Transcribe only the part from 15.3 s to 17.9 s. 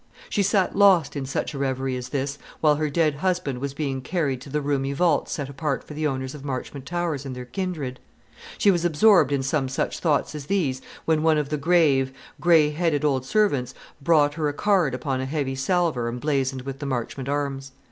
salver emblazoned with the Marchmont arms.